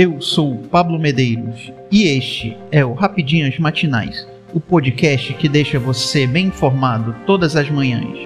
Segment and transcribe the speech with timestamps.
[0.00, 6.24] Eu sou Pablo Medeiros e este é o Rapidinhas Matinais, o podcast que deixa você
[6.24, 8.16] bem informado todas as manhãs.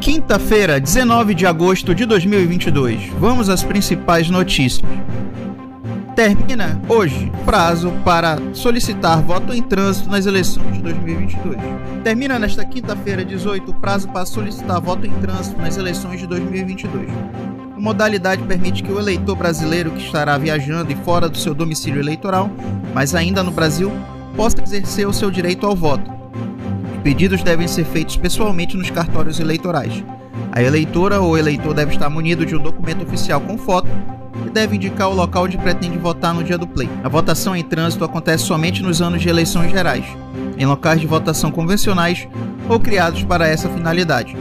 [0.00, 3.10] Quinta-feira, 19 de agosto de 2022.
[3.18, 4.82] Vamos às principais notícias.
[6.18, 11.56] Termina hoje prazo para solicitar voto em trânsito nas eleições de 2022.
[12.02, 17.08] Termina nesta quinta-feira, 18, o prazo para solicitar voto em trânsito nas eleições de 2022.
[17.76, 22.00] A modalidade permite que o eleitor brasileiro que estará viajando e fora do seu domicílio
[22.00, 22.50] eleitoral,
[22.92, 23.92] mas ainda no Brasil,
[24.34, 26.10] possa exercer o seu direito ao voto.
[26.96, 30.02] Os pedidos devem ser feitos pessoalmente nos cartórios eleitorais.
[30.50, 33.88] A eleitora ou eleitor deve estar munido de um documento oficial com foto
[34.46, 36.88] e deve indicar o local onde pretende votar no dia do play.
[37.02, 40.04] A votação em trânsito acontece somente nos anos de eleições gerais,
[40.56, 42.28] em locais de votação convencionais
[42.68, 44.36] ou criados para essa finalidade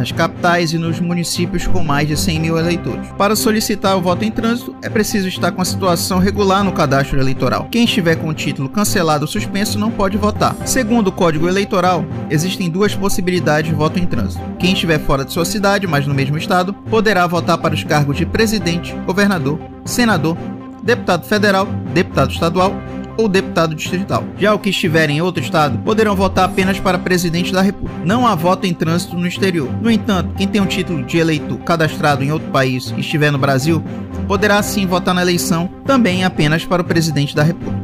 [0.00, 3.06] nas capitais e nos municípios com mais de 100 mil eleitores.
[3.18, 7.20] Para solicitar o voto em trânsito, é preciso estar com a situação regular no cadastro
[7.20, 7.68] eleitoral.
[7.70, 10.56] Quem estiver com o título cancelado ou suspenso não pode votar.
[10.64, 14.42] Segundo o Código Eleitoral, existem duas possibilidades de voto em trânsito.
[14.58, 18.16] Quem estiver fora de sua cidade, mas no mesmo estado, poderá votar para os cargos
[18.16, 20.34] de presidente, governador, senador,
[20.82, 22.74] deputado federal, deputado estadual
[23.20, 24.24] ou deputado distrital.
[24.38, 28.04] Já o que estiverem em outro estado poderão votar apenas para presidente da República.
[28.04, 29.68] Não há voto em trânsito no exterior.
[29.80, 33.38] No entanto, quem tem um título de eleitor cadastrado em outro país e estiver no
[33.38, 33.82] Brasil
[34.26, 37.79] poderá sim votar na eleição também apenas para o presidente da República.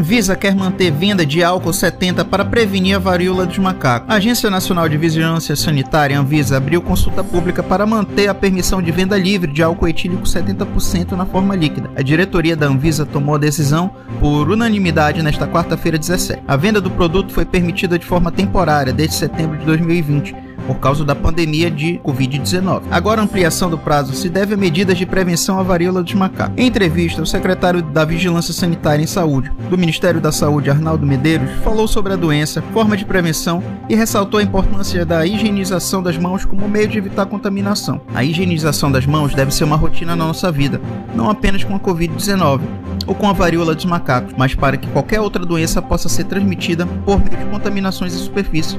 [0.00, 4.08] Anvisa quer manter venda de álcool 70 para prevenir a varíola dos macacos.
[4.08, 8.90] A Agência Nacional de Vigilância Sanitária, Anvisa, abriu consulta pública para manter a permissão de
[8.90, 11.90] venda livre de álcool etílico 70% na forma líquida.
[11.94, 13.90] A diretoria da Anvisa tomou a decisão
[14.20, 16.44] por unanimidade nesta quarta-feira 17.
[16.48, 20.34] A venda do produto foi permitida de forma temporária desde setembro de 2020
[20.66, 22.82] por causa da pandemia de Covid-19.
[22.90, 26.54] Agora, a ampliação do prazo se deve a medidas de prevenção à varíola dos macacos.
[26.56, 31.50] Em entrevista, o secretário da Vigilância Sanitária em Saúde do Ministério da Saúde, Arnaldo Medeiros,
[31.62, 36.44] falou sobre a doença, forma de prevenção e ressaltou a importância da higienização das mãos
[36.44, 38.00] como meio de evitar contaminação.
[38.14, 40.80] A higienização das mãos deve ser uma rotina na nossa vida,
[41.14, 42.60] não apenas com a Covid-19
[43.06, 46.86] ou com a varíola dos macacos, mas para que qualquer outra doença possa ser transmitida
[47.04, 48.78] por meio de contaminações em superfície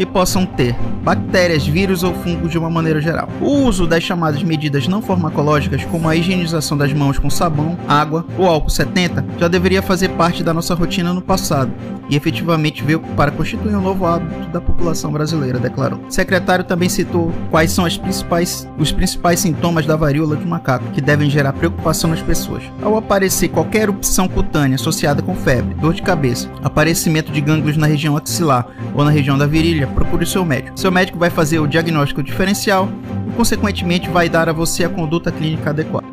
[0.00, 0.74] e possam ter
[1.04, 3.28] bactérias, vírus ou fungos de uma maneira geral.
[3.40, 8.24] O uso das chamadas medidas não farmacológicas, como a higienização das mãos com sabão, água
[8.38, 11.70] ou álcool 70, já deveria fazer parte da nossa rotina no passado
[12.08, 16.00] e efetivamente veio para constituir um novo hábito da população brasileira, declarou.
[16.08, 21.00] O secretário também citou quais são principais, os principais sintomas da varíola de macaco que
[21.00, 22.62] devem gerar preocupação nas pessoas.
[22.82, 27.86] Ao aparecer qualquer erupção cutânea associada com febre, dor de cabeça, aparecimento de gânglios na
[27.86, 30.78] região axilar ou na região da virilha, procure o seu médico.
[30.78, 32.88] Seu médico vai fazer o diagnóstico diferencial
[33.28, 36.06] e, consequentemente, vai dar a você a conduta clínica adequada.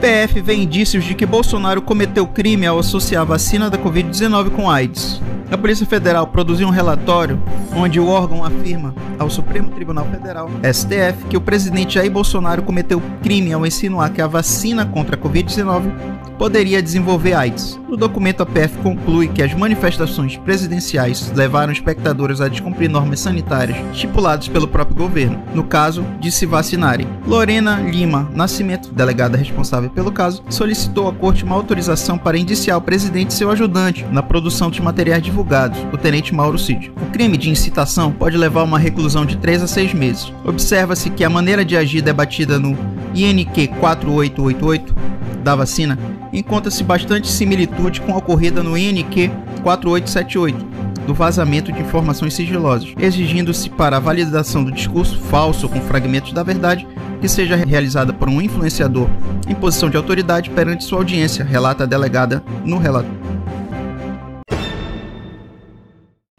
[0.00, 4.70] PF vê indícios de que Bolsonaro cometeu crime ao associar a vacina da Covid-19 com
[4.70, 5.20] AIDS.
[5.50, 7.40] A Polícia Federal produziu um relatório
[7.74, 13.00] onde o órgão afirma ao Supremo Tribunal Federal, STF, que o presidente Jair Bolsonaro cometeu
[13.22, 15.92] crime ao insinuar que a vacina contra a Covid-19
[16.36, 17.78] poderia desenvolver AIDS.
[17.88, 23.78] No documento, a PF conclui que as manifestações presidenciais levaram espectadores a descumprir normas sanitárias
[23.92, 27.06] estipuladas pelo próprio governo, no caso de se vacinarem.
[27.26, 32.82] Lorena Lima Nascimento, delegada responsável pelo caso, solicitou à corte uma autorização para indiciar o
[32.82, 36.90] presidente e seu ajudante na produção de materiais divulgados, o tenente Mauro Cid.
[36.96, 40.32] O crime de incitação pode levar a uma reclusão de 3 a 6 meses.
[40.42, 42.70] Observa-se que a maneira de agir debatida no
[43.14, 44.96] INQ 4888
[45.44, 45.98] da vacina
[46.32, 49.30] encontra-se bastante similitude com a ocorrida no INQ
[49.62, 50.66] 4878,
[51.06, 56.42] do vazamento de informações sigilosas, exigindo-se para a validação do discurso falso com fragmentos da
[56.42, 56.88] verdade
[57.20, 59.08] que seja realizada por um influenciador
[59.46, 63.15] em posição de autoridade perante sua audiência, relata a delegada no relatório.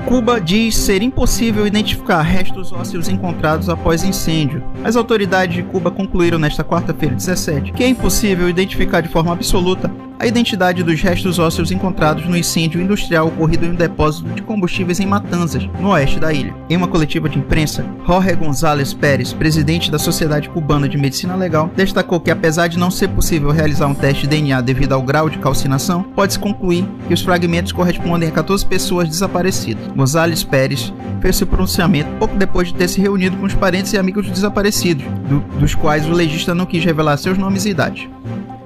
[0.08, 4.64] Cuba diz ser impossível identificar restos ósseos encontrados após incêndio.
[4.82, 9.92] As autoridades de Cuba concluíram nesta quarta-feira, 17, que é impossível identificar de forma absoluta
[10.20, 15.00] a identidade dos restos ósseos encontrados no incêndio industrial ocorrido em um depósito de combustíveis
[15.00, 16.56] em Matanzas, no oeste da ilha.
[16.70, 21.70] Em uma coletiva de imprensa, Jorge González Pérez, presidente da Sociedade Cubana de Medicina Legal,
[21.76, 25.30] destacou que apesar de não ser possível realizar um teste de DNA devido ao grau
[25.30, 29.88] de calcinação, pode-se concluir que os fragmentos correspondem a 14 pessoas desaparecidas.
[29.96, 33.98] González Pérez fez seu pronunciamento pouco depois de ter se reunido com os parentes e
[33.98, 38.10] amigos dos desaparecidos, do, dos quais o legista não quis revelar seus nomes e idade.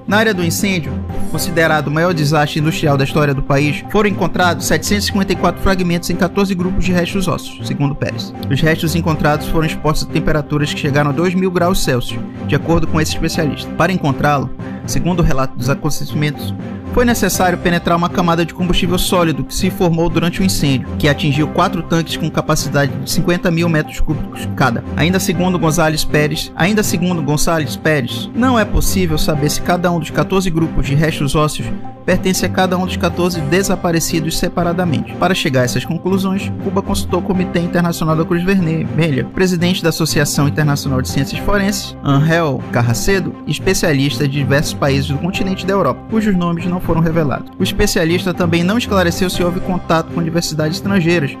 [0.06, 0.92] Na área do incêndio,
[1.30, 6.54] considerado o maior desastre industrial da história do país, foram encontrados 754 fragmentos em 14
[6.54, 8.34] grupos de restos ósseos, segundo Pérez.
[8.50, 12.54] Os restos encontrados foram expostos a temperaturas que chegaram a 2 mil graus Celsius, de
[12.54, 13.70] acordo com esse especialista.
[13.74, 14.50] Para encontrá-lo,
[14.86, 16.52] segundo o relato dos acontecimentos,
[16.92, 21.08] foi necessário penetrar uma camada de combustível sólido que se formou durante o incêndio, que
[21.08, 24.84] atingiu quatro tanques com capacidade de 50 mil metros cúbicos cada.
[24.96, 29.98] Ainda segundo Gonzales Pérez, ainda segundo Gonçalves Pérez, não é possível saber se cada um
[29.98, 31.66] dos 14 grupos de restos ósseos
[32.04, 35.14] pertence a cada um dos 14 desaparecidos separadamente.
[35.14, 39.88] Para chegar a essas conclusões, Cuba consultou o Comitê Internacional da Cruz Vermelha, presidente da
[39.88, 45.72] Associação Internacional de Ciências Forenses, Angel Carracedo, e especialistas de diversos países do continente da
[45.72, 47.50] Europa, cujos nomes não foram revelados.
[47.58, 51.36] O especialista também não esclareceu se houve contato com universidades estrangeiras,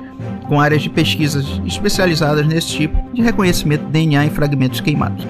[0.46, 5.26] com áreas de pesquisas especializadas nesse tipo de reconhecimento de DNA em fragmentos queimados.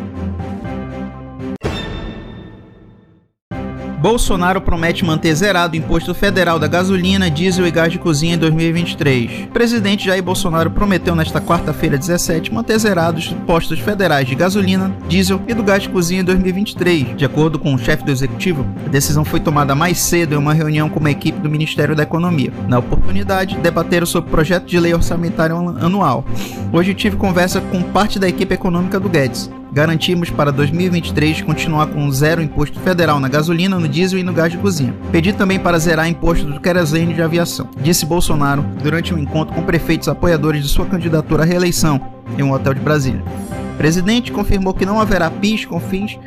[4.02, 8.38] Bolsonaro promete manter zerado o imposto federal da gasolina, diesel e gás de cozinha em
[8.38, 9.44] 2023.
[9.44, 14.93] O presidente Jair Bolsonaro prometeu nesta quarta-feira 17 manter zerados os impostos federais de gasolina,
[15.08, 17.16] diesel e do gás de cozinha em 2023.
[17.16, 20.52] De acordo com o chefe do executivo, a decisão foi tomada mais cedo em uma
[20.52, 22.52] reunião com uma equipe do Ministério da Economia.
[22.66, 26.25] Na oportunidade, debateram sobre o projeto de lei orçamentária anual.
[26.72, 32.10] Hoje tive conversa com parte da equipe econômica do Guedes garantimos para 2023 continuar com
[32.10, 34.94] zero imposto federal na gasolina, no diesel e no gás de cozinha.
[35.10, 39.62] Pedi também para zerar imposto do querosene de aviação, disse Bolsonaro durante um encontro com
[39.62, 42.00] prefeitos apoiadores de sua candidatura à reeleição
[42.38, 43.22] em um hotel de Brasília.
[43.74, 46.19] O presidente confirmou que não haverá PIS, COFINS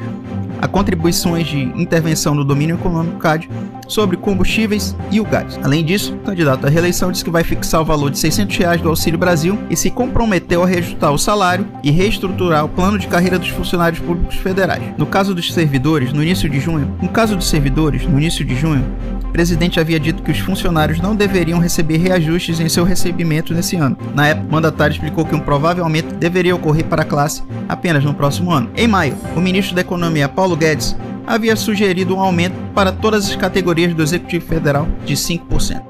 [0.61, 3.49] a contribuições de intervenção no domínio econômico CAD
[3.87, 5.59] sobre combustíveis e o gás.
[5.63, 8.81] Além disso, o candidato à reeleição disse que vai fixar o valor de 600 reais
[8.81, 13.07] do Auxílio Brasil e se comprometeu a reajustar o salário e reestruturar o plano de
[13.07, 14.83] carreira dos funcionários públicos federais.
[14.97, 18.55] No caso dos servidores, no início de junho, no caso dos servidores, no início de
[18.55, 18.85] junho,
[19.23, 23.75] o presidente havia dito que os funcionários não deveriam receber reajustes em seu recebimento nesse
[23.75, 23.97] ano.
[24.13, 28.03] Na época, o mandatário explicou que um provável aumento deveria ocorrer para a classe apenas
[28.03, 28.69] no próximo ano.
[28.75, 30.95] Em maio, o ministro da Economia Paulo Guedes
[31.27, 35.83] havia sugerido um aumento para todas as categorias do Executivo Federal de 5%.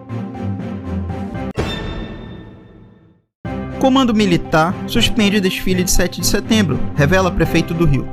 [3.79, 8.07] Comando Militar suspende desfile de 7 de setembro, revela prefeito do Rio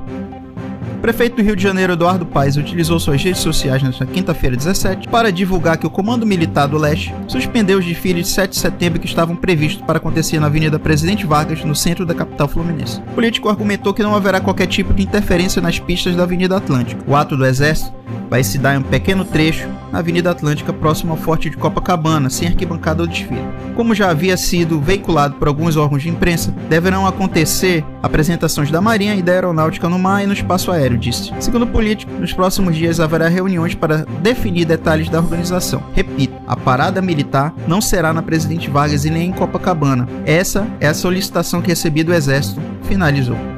[1.02, 5.32] prefeito do Rio de Janeiro, Eduardo Paes, utilizou suas redes sociais nesta quinta-feira 17 para
[5.32, 9.06] divulgar que o Comando Militar do Leste suspendeu os desfiles de 7 de setembro que
[9.06, 13.00] estavam previstos para acontecer na Avenida Presidente Vargas, no centro da capital fluminense.
[13.00, 17.02] O político argumentou que não haverá qualquer tipo de interferência nas pistas da Avenida Atlântica.
[17.04, 18.01] O ato do Exército
[18.32, 22.30] vai se dar em um pequeno trecho na Avenida Atlântica, próximo ao Forte de Copacabana,
[22.30, 23.44] sem arquibancada ou desfile.
[23.76, 29.14] Como já havia sido veiculado por alguns órgãos de imprensa, deverão acontecer apresentações da Marinha
[29.14, 31.30] e da Aeronáutica no mar e no espaço aéreo, disse.
[31.40, 35.82] Segundo o político, nos próximos dias haverá reuniões para definir detalhes da organização.
[35.92, 40.08] Repito, a parada militar não será na Presidente Vargas e nem em Copacabana.
[40.24, 43.51] Essa é a solicitação que recebi do Exército, finalizou.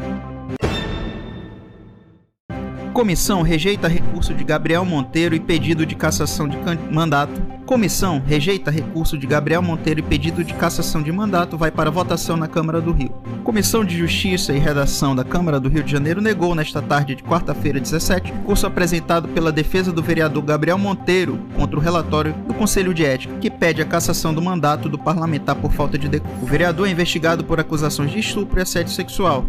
[2.94, 6.56] Comissão rejeita recurso de Gabriel Monteiro e pedido de cassação de
[6.92, 7.42] mandato.
[7.66, 12.36] Comissão rejeita recurso de Gabriel Monteiro e pedido de cassação de mandato vai para votação
[12.36, 13.10] na Câmara do Rio.
[13.42, 17.24] Comissão de Justiça e Redação da Câmara do Rio de Janeiro negou nesta tarde de
[17.24, 22.94] quarta-feira 17 curso apresentado pela defesa do vereador Gabriel Monteiro contra o relatório do Conselho
[22.94, 26.32] de Ética, que pede a cassação do mandato do parlamentar por falta de decoro.
[26.40, 29.44] O vereador é investigado por acusações de estupro e assédio sexual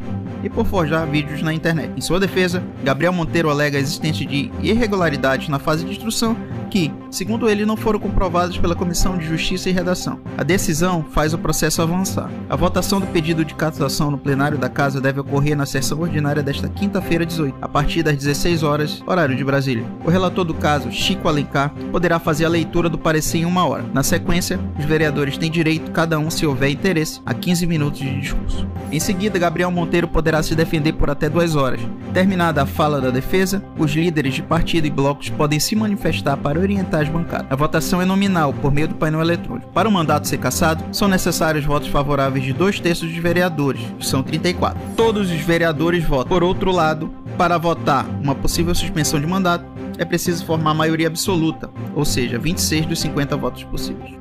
[0.46, 1.92] e por forjar vídeos na internet.
[1.98, 6.38] Em sua defesa, Gabriel Monteiro alega a existência de irregularidades na fase de instrução
[6.76, 10.20] que, segundo ele, não foram comprovadas pela Comissão de Justiça e Redação.
[10.38, 12.30] A decisão faz o processo avançar.
[12.50, 16.44] A votação do pedido de cassação no plenário da Casa deve ocorrer na sessão ordinária
[16.44, 19.86] desta quinta-feira, 18, a partir das 16 horas, horário de Brasília.
[20.04, 23.86] O relator do caso, Chico Alencar, poderá fazer a leitura do parecer em uma hora.
[23.94, 28.20] Na sequência, os vereadores têm direito, cada um, se houver interesse, a 15 minutos de
[28.20, 28.68] discurso.
[28.92, 31.80] Em seguida, Gabriel Monteiro poderá se defender por até duas horas.
[32.14, 36.65] Terminada a fala da defesa, os líderes de partido e blocos podem se manifestar para
[36.66, 37.48] orientar as bancadas.
[37.50, 39.70] A votação é nominal, por meio do painel eletrônico.
[39.72, 44.06] Para o mandato ser cassado, são necessários votos favoráveis de dois terços dos vereadores, que
[44.06, 44.80] são 34.
[44.96, 46.28] Todos os vereadores votam.
[46.28, 49.66] Por outro lado, para votar uma possível suspensão de mandato,
[49.98, 54.14] é preciso formar maioria absoluta, ou seja, 26 dos 50 votos possíveis.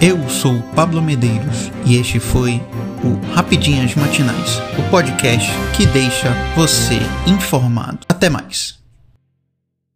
[0.00, 2.60] Eu sou Pablo Medeiros e este foi
[3.02, 8.00] o Rapidinhas Matinais, o podcast que deixa você informado.
[8.08, 8.75] Até mais.